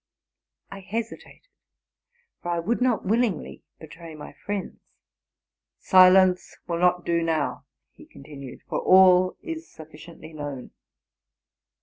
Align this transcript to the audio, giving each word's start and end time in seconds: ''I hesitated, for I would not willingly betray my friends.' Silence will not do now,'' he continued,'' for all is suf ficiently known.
''I 0.71 0.79
hesitated, 0.79 1.47
for 2.41 2.49
I 2.49 2.59
would 2.59 2.81
not 2.81 3.05
willingly 3.05 3.61
betray 3.79 4.15
my 4.15 4.33
friends.' 4.33 4.79
Silence 5.91 6.57
will 6.65 6.79
not 6.79 7.05
do 7.05 7.21
now,'' 7.21 7.65
he 7.93 8.07
continued,'' 8.07 8.63
for 8.67 8.79
all 8.79 9.37
is 9.43 9.69
suf 9.69 9.89
ficiently 9.89 10.33
known. 10.33 10.71